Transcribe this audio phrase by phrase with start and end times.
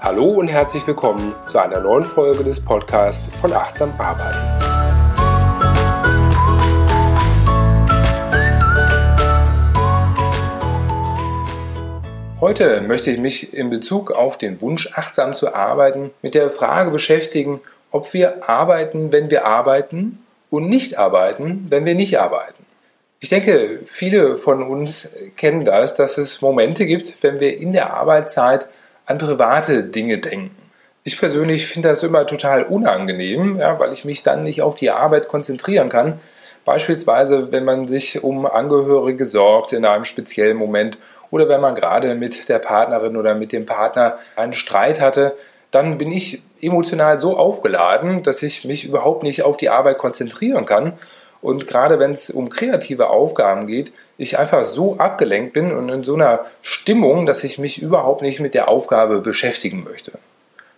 [0.00, 4.38] Hallo und herzlich willkommen zu einer neuen Folge des Podcasts von Achtsam Arbeiten.
[12.40, 16.90] Heute möchte ich mich in Bezug auf den Wunsch, achtsam zu arbeiten, mit der Frage
[16.90, 17.60] beschäftigen,
[17.90, 22.61] ob wir arbeiten, wenn wir arbeiten und nicht arbeiten, wenn wir nicht arbeiten.
[23.22, 27.94] Ich denke, viele von uns kennen das, dass es Momente gibt, wenn wir in der
[27.94, 28.66] Arbeitszeit
[29.06, 30.50] an private Dinge denken.
[31.04, 34.90] Ich persönlich finde das immer total unangenehm, ja, weil ich mich dann nicht auf die
[34.90, 36.18] Arbeit konzentrieren kann.
[36.64, 40.98] Beispielsweise, wenn man sich um Angehörige sorgt in einem speziellen Moment
[41.30, 45.36] oder wenn man gerade mit der Partnerin oder mit dem Partner einen Streit hatte,
[45.70, 50.66] dann bin ich emotional so aufgeladen, dass ich mich überhaupt nicht auf die Arbeit konzentrieren
[50.66, 50.94] kann.
[51.42, 56.04] Und gerade wenn es um kreative Aufgaben geht, ich einfach so abgelenkt bin und in
[56.04, 60.12] so einer Stimmung, dass ich mich überhaupt nicht mit der Aufgabe beschäftigen möchte.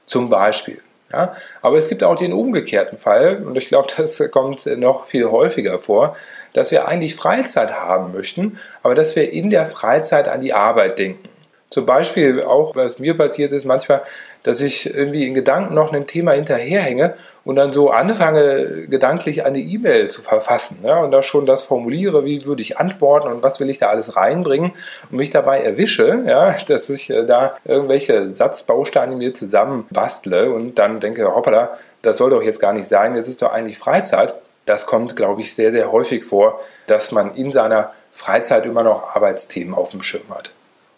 [0.07, 0.81] Zum Beispiel.
[1.13, 1.37] Ja?
[1.61, 5.79] Aber es gibt auch den umgekehrten Fall, und ich glaube, das kommt noch viel häufiger
[5.79, 6.17] vor,
[6.55, 10.99] dass wir eigentlich Freizeit haben möchten, aber dass wir in der Freizeit an die Arbeit
[10.99, 11.29] denken.
[11.71, 14.03] Zum Beispiel auch, was mir passiert ist, manchmal,
[14.45, 17.15] dass ich irgendwie in Gedanken noch einem Thema hinterherhänge
[17.45, 22.25] und dann so anfange, gedanklich eine E-Mail zu verfassen ja, und da schon das formuliere,
[22.25, 24.73] wie würde ich antworten und was will ich da alles reinbringen
[25.11, 30.79] und mich dabei erwische, ja, dass ich äh, da irgendwelche Satzbausteine mir zusammen bastle und
[30.79, 34.35] dann denke, hoppala, das soll doch jetzt gar nicht sein, es ist doch eigentlich Freizeit.
[34.67, 39.15] Das kommt, glaube ich, sehr, sehr häufig vor, dass man in seiner Freizeit immer noch
[39.15, 40.53] Arbeitsthemen auf dem Schirm hat.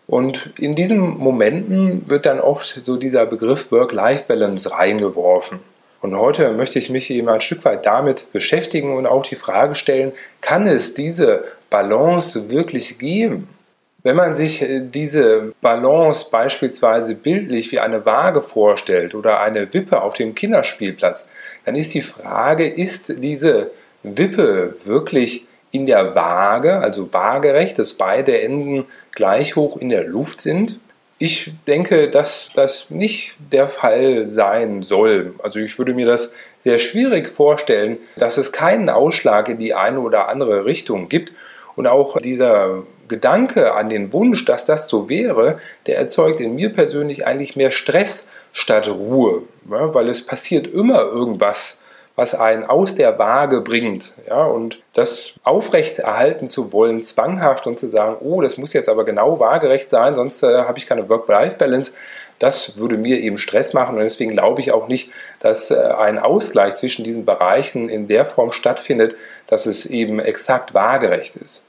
[0.06, 5.60] Und in diesen Momenten wird dann oft so dieser Begriff Work-Life-Balance reingeworfen.
[6.00, 9.74] Und heute möchte ich mich eben ein Stück weit damit beschäftigen und auch die Frage
[9.74, 13.48] stellen, kann es diese Balance wirklich geben?
[14.04, 20.00] Wenn man sich äh, diese Balance beispielsweise bildlich wie eine Waage vorstellt oder eine Wippe
[20.00, 21.26] auf dem Kinderspielplatz,
[21.64, 23.72] dann ist die Frage, ist diese
[24.04, 30.40] Wippe wirklich in der Waage, also waagerecht, dass beide Enden gleich hoch in der Luft
[30.40, 30.78] sind.
[31.18, 35.34] Ich denke, dass das nicht der Fall sein soll.
[35.42, 40.00] Also ich würde mir das sehr schwierig vorstellen, dass es keinen Ausschlag in die eine
[40.00, 41.32] oder andere Richtung gibt.
[41.74, 46.70] Und auch dieser Gedanke an den Wunsch, dass das so wäre, der erzeugt in mir
[46.70, 51.80] persönlich eigentlich mehr Stress statt Ruhe, weil es passiert immer irgendwas
[52.16, 54.14] was einen aus der Waage bringt.
[54.26, 58.88] Ja, und das aufrecht erhalten zu wollen, zwanghaft und zu sagen, oh, das muss jetzt
[58.88, 61.92] aber genau waagerecht sein, sonst äh, habe ich keine Work-Life-Balance,
[62.38, 65.10] das würde mir eben Stress machen und deswegen glaube ich auch nicht,
[65.40, 69.14] dass äh, ein Ausgleich zwischen diesen Bereichen in der Form stattfindet,
[69.46, 71.62] dass es eben exakt waagerecht ist.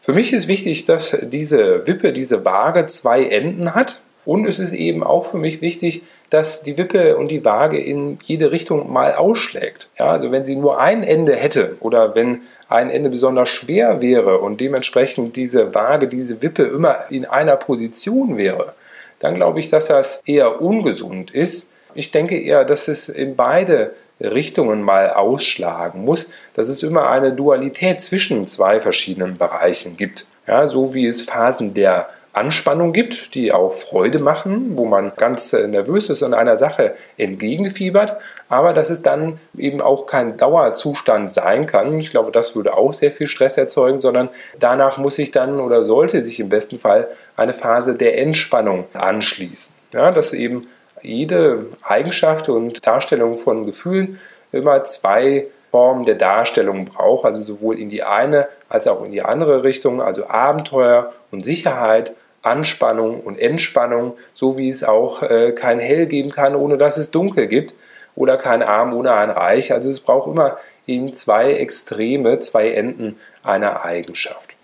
[0.00, 4.00] Für mich ist wichtig, dass diese Wippe, diese Waage zwei Enden hat.
[4.24, 8.18] Und es ist eben auch für mich wichtig, dass die Wippe und die Waage in
[8.22, 9.88] jede Richtung mal ausschlägt.
[9.98, 14.38] Ja, also wenn sie nur ein Ende hätte oder wenn ein Ende besonders schwer wäre
[14.38, 18.74] und dementsprechend diese Waage, diese Wippe immer in einer Position wäre,
[19.18, 21.68] dann glaube ich, dass das eher ungesund ist.
[21.94, 27.32] Ich denke eher, dass es in beide Richtungen mal ausschlagen muss, dass es immer eine
[27.32, 30.26] Dualität zwischen zwei verschiedenen Bereichen gibt.
[30.46, 32.08] Ja, so wie es Phasen der
[32.40, 36.94] Anspannung gibt, die auch Freude machen, wo man ganz äh, nervös ist und einer Sache
[37.18, 38.16] entgegenfiebert,
[38.48, 41.98] aber dass es dann eben auch kein Dauerzustand sein kann.
[41.98, 45.84] Ich glaube, das würde auch sehr viel Stress erzeugen, sondern danach muss sich dann oder
[45.84, 49.74] sollte sich im besten Fall eine Phase der Entspannung anschließen.
[49.92, 50.66] Ja, dass eben
[51.02, 54.18] jede Eigenschaft und Darstellung von Gefühlen
[54.52, 59.22] immer zwei Formen der Darstellung braucht, also sowohl in die eine als auch in die
[59.22, 65.78] andere Richtung, also Abenteuer und Sicherheit, Anspannung und Entspannung, so wie es auch äh, kein
[65.78, 67.74] Hell geben kann, ohne dass es Dunkel gibt
[68.16, 69.72] oder kein Arm ohne ein Reich.
[69.72, 74.54] Also es braucht immer eben zwei Extreme, zwei Enden einer Eigenschaft.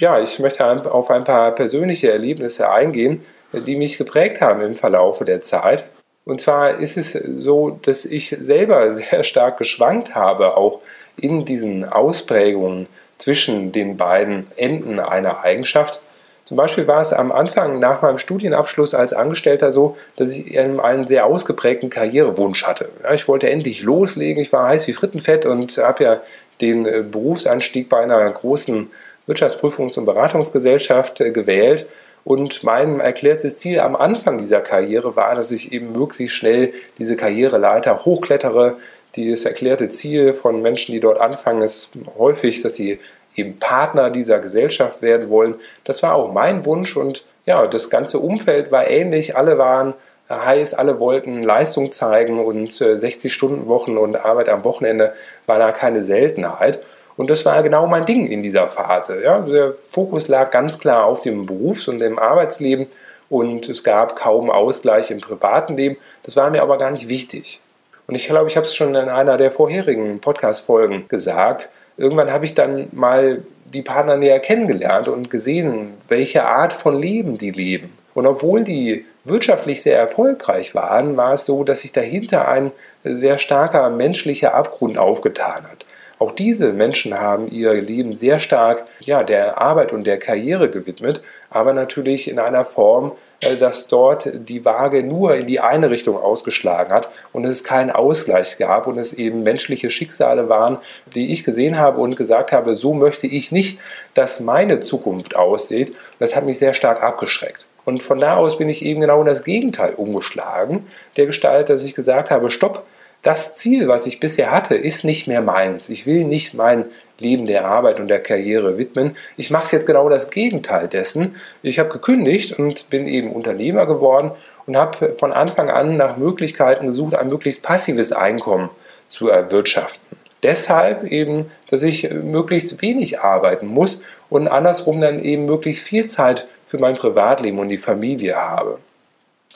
[0.00, 5.24] Ja, ich möchte auf ein paar persönliche Erlebnisse eingehen, die mich geprägt haben im Verlaufe
[5.24, 5.86] der Zeit.
[6.24, 10.80] Und zwar ist es so, dass ich selber sehr stark geschwankt habe, auch
[11.16, 16.00] in diesen Ausprägungen zwischen den beiden Enden einer Eigenschaft.
[16.46, 21.06] Zum Beispiel war es am Anfang nach meinem Studienabschluss als Angestellter so, dass ich einen
[21.08, 22.88] sehr ausgeprägten Karrierewunsch hatte.
[23.12, 26.20] ich wollte endlich loslegen, ich war heiß wie Frittenfett und habe ja
[26.60, 28.90] den äh, Berufsanstieg bei einer großen
[29.26, 31.88] Wirtschaftsprüfungs- und Beratungsgesellschaft äh, gewählt.
[32.24, 37.16] Und mein erklärtes Ziel am Anfang dieser Karriere war, dass ich eben möglichst schnell diese
[37.16, 38.76] Karriereleiter hochklettere,
[39.16, 42.98] Das erklärte Ziel von Menschen, die dort anfangen, ist häufig, dass sie
[43.36, 45.56] eben Partner dieser Gesellschaft werden wollen.
[45.84, 49.36] Das war auch mein Wunsch und ja, das ganze Umfeld war ähnlich.
[49.36, 49.94] Alle waren
[50.28, 55.12] heiß, alle wollten Leistung zeigen und 60-Stunden-Wochen äh, und Arbeit am Wochenende
[55.46, 56.80] war da keine Seltenheit.
[57.16, 59.22] Und das war genau mein Ding in dieser Phase.
[59.22, 59.40] Ja.
[59.40, 62.88] Der Fokus lag ganz klar auf dem Berufs- und dem Arbeitsleben
[63.28, 65.96] und es gab kaum Ausgleich im privaten Leben.
[66.24, 67.60] Das war mir aber gar nicht wichtig.
[68.06, 71.70] Und ich glaube, ich habe es schon in einer der vorherigen Podcast-Folgen gesagt.
[71.96, 77.38] Irgendwann habe ich dann mal die Partner näher kennengelernt und gesehen, welche Art von Leben
[77.38, 77.96] die leben.
[78.14, 82.72] Und obwohl die wirtschaftlich sehr erfolgreich waren, war es so, dass sich dahinter ein
[83.02, 85.85] sehr starker menschlicher Abgrund aufgetan hat.
[86.18, 91.20] Auch diese Menschen haben ihr Leben sehr stark ja, der Arbeit und der Karriere gewidmet,
[91.50, 96.16] aber natürlich in einer Form, äh, dass dort die Waage nur in die eine Richtung
[96.16, 100.78] ausgeschlagen hat und es keinen Ausgleich gab und es eben menschliche Schicksale waren,
[101.14, 103.78] die ich gesehen habe und gesagt habe, so möchte ich nicht,
[104.14, 105.94] dass meine Zukunft aussieht.
[106.18, 107.66] Das hat mich sehr stark abgeschreckt.
[107.84, 110.86] Und von da aus bin ich eben genau in das Gegenteil umgeschlagen,
[111.16, 112.84] der Gestalt, dass ich gesagt habe, stopp,
[113.22, 115.88] das Ziel, was ich bisher hatte, ist nicht mehr meins.
[115.88, 116.84] Ich will nicht mein
[117.18, 119.16] Leben der Arbeit und der Karriere widmen.
[119.36, 121.36] Ich mache jetzt genau das Gegenteil dessen.
[121.62, 124.32] Ich habe gekündigt und bin eben Unternehmer geworden
[124.66, 128.70] und habe von Anfang an nach Möglichkeiten gesucht, ein möglichst passives Einkommen
[129.08, 130.16] zu erwirtschaften.
[130.42, 136.46] Deshalb eben, dass ich möglichst wenig arbeiten muss und andersrum dann eben möglichst viel Zeit
[136.66, 138.78] für mein Privatleben und die Familie habe.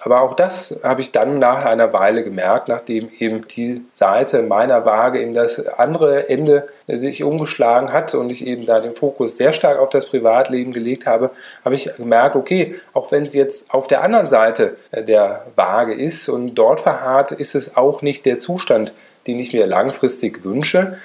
[0.02, 4.86] Aber auch das habe ich dann nach einer Weile gemerkt, nachdem eben die Seite meiner
[4.86, 9.52] Waage in das andere Ende sich umgeschlagen hat und ich eben da den Fokus sehr
[9.52, 11.30] stark auf das Privatleben gelegt habe,
[11.64, 16.30] habe ich gemerkt, okay, auch wenn es jetzt auf der anderen Seite der Waage ist
[16.30, 18.94] und dort verharrt, ist es auch nicht der Zustand,
[19.26, 20.96] den ich mir langfristig wünsche.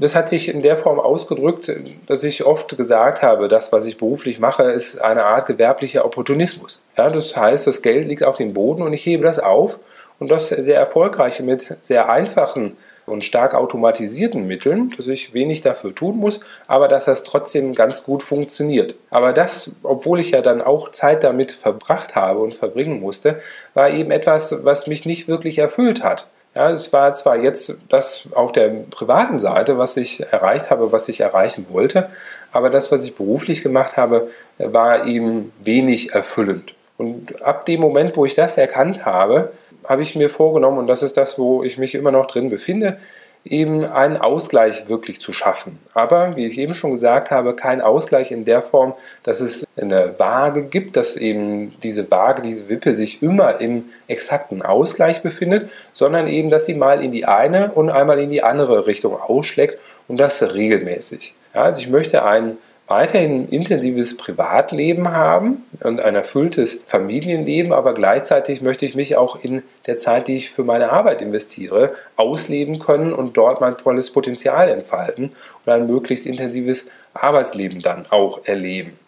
[0.00, 1.70] Das hat sich in der Form ausgedrückt,
[2.06, 6.82] dass ich oft gesagt habe, das, was ich beruflich mache, ist eine Art gewerblicher Opportunismus.
[6.96, 9.78] Ja, das heißt, das Geld liegt auf dem Boden und ich hebe das auf
[10.18, 12.76] und das sehr erfolgreich mit sehr einfachen
[13.06, 18.04] und stark automatisierten Mitteln, dass ich wenig dafür tun muss, aber dass das trotzdem ganz
[18.04, 18.94] gut funktioniert.
[19.10, 23.40] Aber das, obwohl ich ja dann auch Zeit damit verbracht habe und verbringen musste,
[23.74, 26.26] war eben etwas, was mich nicht wirklich erfüllt hat.
[26.54, 31.08] Ja, es war zwar jetzt das auf der privaten Seite, was ich erreicht habe, was
[31.08, 32.08] ich erreichen wollte,
[32.52, 34.28] aber das, was ich beruflich gemacht habe,
[34.58, 36.74] war eben wenig erfüllend.
[36.96, 39.52] Und ab dem Moment, wo ich das erkannt habe,
[39.84, 42.98] habe ich mir vorgenommen, und das ist das, wo ich mich immer noch drin befinde,
[43.44, 45.78] eben einen Ausgleich wirklich zu schaffen.
[45.92, 50.14] Aber, wie ich eben schon gesagt habe, kein Ausgleich in der Form, dass es eine
[50.18, 56.26] Waage gibt, dass eben diese Waage, diese Wippe sich immer im exakten Ausgleich befindet, sondern
[56.26, 60.18] eben, dass sie mal in die eine und einmal in die andere Richtung ausschlägt und
[60.18, 61.34] das regelmäßig.
[61.54, 67.94] Ja, also ich möchte einen weiterhin ein intensives Privatleben haben und ein erfülltes Familienleben, aber
[67.94, 72.78] gleichzeitig möchte ich mich auch in der Zeit, die ich für meine Arbeit investiere, ausleben
[72.78, 75.32] können und dort mein volles Potenzial entfalten
[75.64, 78.98] und ein möglichst intensives Arbeitsleben dann auch erleben.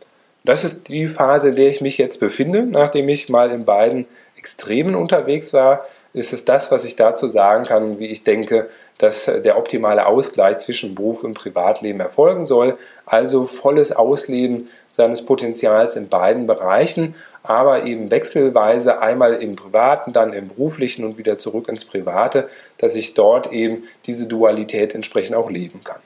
[0.44, 4.06] Das ist die Phase, in der ich mich jetzt befinde, nachdem ich mal in beiden
[4.38, 5.84] Extremen unterwegs war,
[6.16, 10.56] ist es das, was ich dazu sagen kann, wie ich denke, dass der optimale Ausgleich
[10.58, 12.78] zwischen Beruf und Privatleben erfolgen soll.
[13.04, 20.32] Also volles Ausleben seines Potenzials in beiden Bereichen, aber eben wechselweise einmal im Privaten, dann
[20.32, 25.50] im Beruflichen und wieder zurück ins Private, dass ich dort eben diese Dualität entsprechend auch
[25.50, 26.00] leben kann.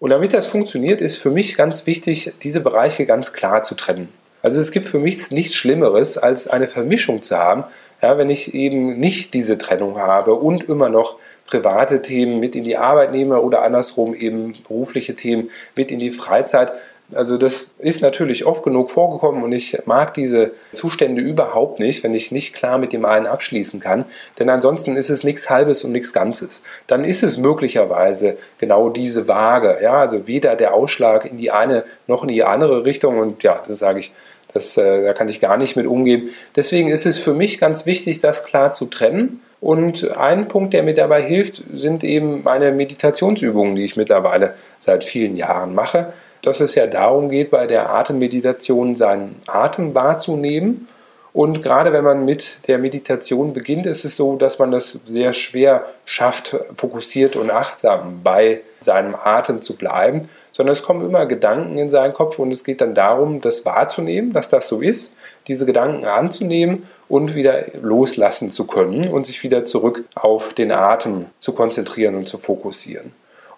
[0.00, 4.08] Und damit das funktioniert, ist für mich ganz wichtig, diese Bereiche ganz klar zu trennen.
[4.42, 7.62] Also es gibt für mich nichts Schlimmeres, als eine Vermischung zu haben,
[8.02, 11.16] ja, wenn ich eben nicht diese Trennung habe und immer noch
[11.46, 16.10] private Themen mit in die Arbeit nehme oder andersrum eben berufliche Themen mit in die
[16.10, 16.72] Freizeit.
[17.14, 22.14] Also das ist natürlich oft genug vorgekommen und ich mag diese Zustände überhaupt nicht, wenn
[22.14, 24.06] ich nicht klar mit dem einen abschließen kann.
[24.38, 26.62] Denn ansonsten ist es nichts Halbes und nichts Ganzes.
[26.86, 29.78] Dann ist es möglicherweise genau diese Waage.
[29.82, 33.18] Ja, also weder der Ausschlag in die eine noch in die andere Richtung.
[33.18, 34.14] Und ja, das sage ich
[34.54, 36.28] das, äh, da kann ich gar nicht mit umgehen.
[36.56, 39.40] Deswegen ist es für mich ganz wichtig, das klar zu trennen.
[39.60, 45.04] Und ein Punkt, der mir dabei hilft, sind eben meine Meditationsübungen, die ich mittlerweile seit
[45.04, 46.12] vielen Jahren mache.
[46.42, 50.88] Dass es ja darum geht, bei der Atemmeditation seinen Atem wahrzunehmen
[51.34, 55.32] Und gerade wenn man mit der Meditation beginnt, ist es so, dass man das sehr
[55.32, 61.78] schwer schafft, fokussiert und achtsam bei seinem Atem zu bleiben, sondern es kommen immer Gedanken
[61.78, 65.14] in seinen Kopf und es geht dann darum, das wahrzunehmen, dass das so ist,
[65.48, 71.26] diese Gedanken anzunehmen und wieder loslassen zu können und sich wieder zurück auf den Atem
[71.38, 73.12] zu konzentrieren und zu fokussieren.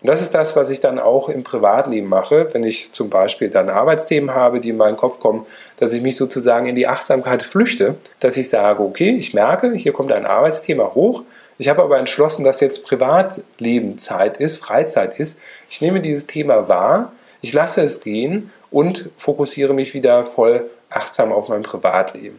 [0.04, 3.48] Und das ist das, was ich dann auch im Privatleben mache, wenn ich zum Beispiel
[3.48, 5.46] dann Arbeitsthemen habe, die in meinen Kopf kommen,
[5.78, 9.94] dass ich mich sozusagen in die Achtsamkeit flüchte, dass ich sage, okay, ich merke, hier
[9.94, 11.22] kommt ein Arbeitsthema hoch,
[11.56, 15.40] ich habe aber entschlossen, dass jetzt Privatleben Zeit ist, Freizeit ist.
[15.70, 21.32] Ich nehme dieses Thema wahr, ich lasse es gehen und fokussiere mich wieder voll achtsam
[21.32, 22.36] auf mein Privatleben.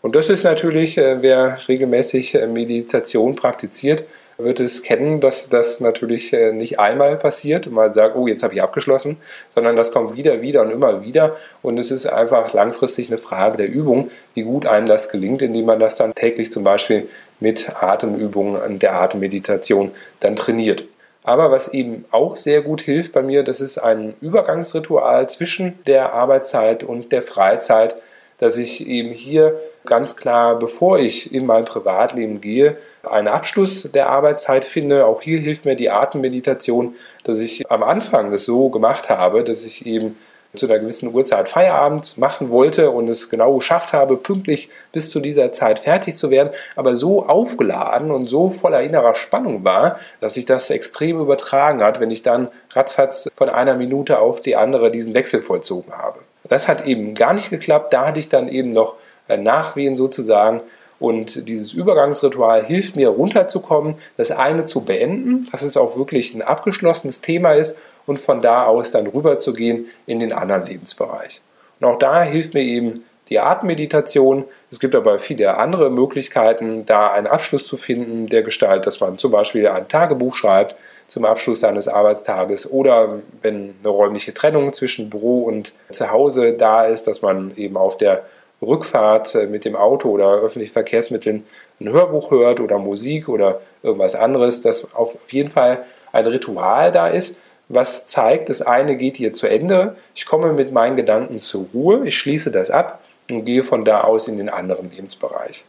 [0.00, 4.04] Und das ist natürlich, äh, wer regelmäßig äh, Meditation praktiziert,
[4.44, 8.42] wird es kennen, dass das natürlich äh, nicht einmal passiert und man sagt, oh, jetzt
[8.42, 9.16] habe ich abgeschlossen,
[9.48, 11.36] sondern das kommt wieder, wieder und immer wieder.
[11.62, 15.66] Und es ist einfach langfristig eine Frage der Übung, wie gut einem das gelingt, indem
[15.66, 17.08] man das dann täglich zum Beispiel
[17.40, 20.84] mit Atemübungen und der Atemmeditation dann trainiert.
[21.22, 26.12] Aber was eben auch sehr gut hilft bei mir, das ist ein Übergangsritual zwischen der
[26.12, 27.94] Arbeitszeit und der Freizeit,
[28.38, 32.76] dass ich eben hier ganz klar, bevor ich in mein Privatleben gehe,
[33.08, 35.06] einen Abschluss der Arbeitszeit finde.
[35.06, 36.94] Auch hier hilft mir die Atemmeditation,
[37.24, 40.16] dass ich am Anfang das so gemacht habe, dass ich eben
[40.54, 45.20] zu einer gewissen Uhrzeit Feierabend machen wollte und es genau geschafft habe, pünktlich bis zu
[45.20, 50.34] dieser Zeit fertig zu werden, aber so aufgeladen und so voller innerer Spannung war, dass
[50.34, 54.90] sich das extrem übertragen hat, wenn ich dann ratzfatz von einer Minute auf die andere
[54.90, 56.18] diesen Wechsel vollzogen habe.
[56.50, 58.96] Das hat eben gar nicht geklappt, da hatte ich dann eben noch
[59.28, 60.60] äh, Nachwehen sozusagen
[60.98, 66.42] und dieses Übergangsritual hilft mir runterzukommen, das eine zu beenden, dass es auch wirklich ein
[66.42, 71.40] abgeschlossenes Thema ist und von da aus dann rüberzugehen in den anderen Lebensbereich.
[71.80, 74.44] Und auch da hilft mir eben die Atemmeditation.
[74.70, 79.18] Es gibt aber viele andere Möglichkeiten, da einen Abschluss zu finden, der Gestalt, dass man
[79.18, 80.74] zum Beispiel ein Tagebuch schreibt
[81.06, 87.06] zum Abschluss seines Arbeitstages oder wenn eine räumliche Trennung zwischen Büro und Zuhause da ist,
[87.06, 88.24] dass man eben auf der
[88.62, 91.46] Rückfahrt äh, mit dem Auto oder öffentlichen Verkehrsmitteln
[91.80, 97.08] ein Hörbuch hört oder Musik oder irgendwas anderes, dass auf jeden Fall ein Ritual da
[97.08, 101.66] ist, was zeigt, das eine geht hier zu Ende, ich komme mit meinen Gedanken zur
[101.72, 105.64] Ruhe, ich schließe das ab und gehe von da aus in den anderen Lebensbereich.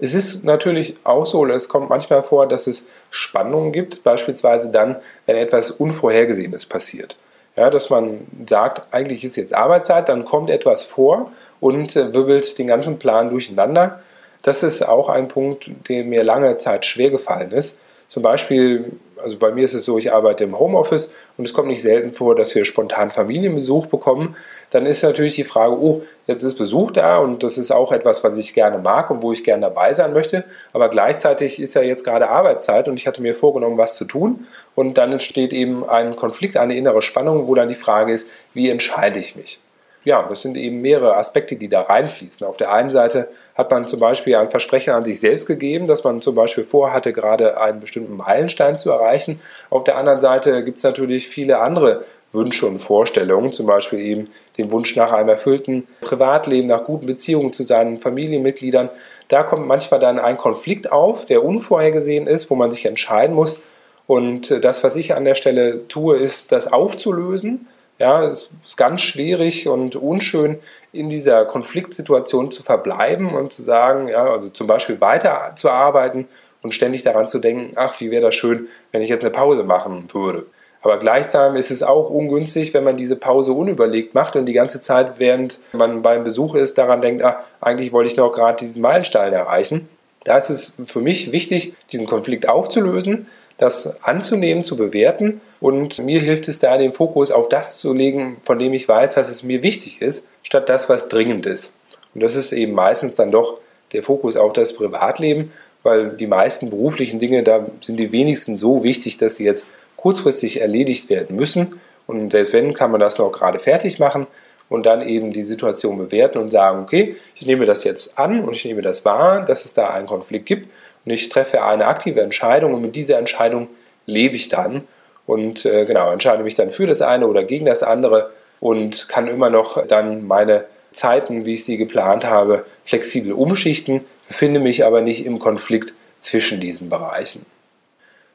[0.00, 4.96] Es ist natürlich auch so, es kommt manchmal vor, dass es Spannungen gibt, beispielsweise dann,
[5.26, 7.16] wenn etwas Unvorhergesehenes passiert.
[7.56, 12.56] Ja, dass man sagt, eigentlich ist jetzt Arbeitszeit, dann kommt etwas vor und äh, wirbelt
[12.56, 14.00] den ganzen Plan durcheinander.
[14.42, 17.80] Das ist auch ein Punkt, der mir lange Zeit schwer gefallen ist.
[18.06, 21.68] Zum Beispiel also bei mir ist es so, ich arbeite im Homeoffice und es kommt
[21.68, 24.36] nicht selten vor, dass wir spontan Familienbesuch bekommen.
[24.70, 28.24] Dann ist natürlich die Frage, oh, jetzt ist Besuch da und das ist auch etwas,
[28.24, 30.44] was ich gerne mag und wo ich gerne dabei sein möchte.
[30.72, 34.46] Aber gleichzeitig ist ja jetzt gerade Arbeitszeit und ich hatte mir vorgenommen, was zu tun.
[34.74, 38.70] Und dann entsteht eben ein Konflikt, eine innere Spannung, wo dann die Frage ist, wie
[38.70, 39.60] entscheide ich mich?
[40.08, 42.46] Ja, das sind eben mehrere Aspekte, die da reinfließen.
[42.46, 46.02] Auf der einen Seite hat man zum Beispiel ein Versprechen an sich selbst gegeben, dass
[46.02, 49.38] man zum Beispiel vorhatte, gerade einen bestimmten Meilenstein zu erreichen.
[49.68, 54.30] Auf der anderen Seite gibt es natürlich viele andere Wünsche und Vorstellungen, zum Beispiel eben
[54.56, 58.88] den Wunsch nach einem erfüllten Privatleben, nach guten Beziehungen zu seinen Familienmitgliedern.
[59.28, 63.60] Da kommt manchmal dann ein Konflikt auf, der unvorhergesehen ist, wo man sich entscheiden muss.
[64.06, 67.66] Und das, was ich an der Stelle tue, ist, das aufzulösen
[67.98, 70.58] ja, es ist ganz schwierig und unschön,
[70.92, 76.26] in dieser Konfliktsituation zu verbleiben und zu sagen, ja, also zum Beispiel weiterzuarbeiten
[76.62, 79.64] und ständig daran zu denken, ach, wie wäre das schön, wenn ich jetzt eine Pause
[79.64, 80.46] machen würde.
[80.80, 84.80] Aber gleichzeitig ist es auch ungünstig, wenn man diese Pause unüberlegt macht und die ganze
[84.80, 88.80] Zeit, während man beim Besuch ist, daran denkt, ach, eigentlich wollte ich noch gerade diesen
[88.80, 89.88] Meilenstein erreichen.
[90.24, 93.26] Da ist es für mich wichtig, diesen Konflikt aufzulösen,
[93.58, 95.40] das anzunehmen, zu bewerten.
[95.60, 99.14] Und mir hilft es da, den Fokus auf das zu legen, von dem ich weiß,
[99.16, 101.74] dass es mir wichtig ist, statt das, was dringend ist.
[102.14, 103.60] Und das ist eben meistens dann doch
[103.92, 108.82] der Fokus auf das Privatleben, weil die meisten beruflichen Dinge, da sind die wenigsten so
[108.84, 111.80] wichtig, dass sie jetzt kurzfristig erledigt werden müssen.
[112.06, 114.26] Und selbst wenn, kann man das noch gerade fertig machen
[114.68, 118.54] und dann eben die Situation bewerten und sagen, okay, ich nehme das jetzt an und
[118.54, 120.68] ich nehme das wahr, dass es da einen Konflikt gibt
[121.08, 123.68] und ich treffe eine aktive Entscheidung und mit dieser Entscheidung
[124.04, 124.86] lebe ich dann
[125.24, 129.26] und äh, genau, entscheide mich dann für das eine oder gegen das andere und kann
[129.26, 135.00] immer noch dann meine Zeiten, wie ich sie geplant habe, flexibel umschichten, befinde mich aber
[135.00, 137.46] nicht im Konflikt zwischen diesen Bereichen.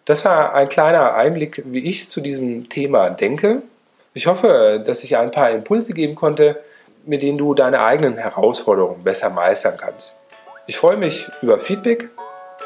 [0.06, 3.62] Das war ein kleiner Einblick, wie ich zu diesem Thema denke.
[4.15, 6.60] Ich hoffe, dass ich ein paar Impulse geben konnte.
[7.06, 10.18] mit denen du deine eigenen Herausforderungen besser meistern kannst.
[10.68, 12.10] Ich freue mich über Feedback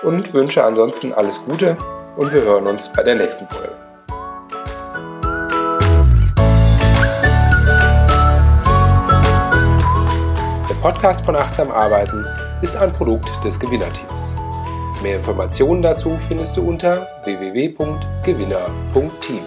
[0.03, 1.77] und wünsche ansonsten alles Gute
[2.15, 3.73] und wir hören uns bei der nächsten Folge.
[10.69, 12.25] Der Podcast von Achtsam Arbeiten
[12.61, 14.35] ist ein Produkt des Gewinnerteams.
[15.01, 19.41] Mehr Informationen dazu findest du unter www.gewinner.team.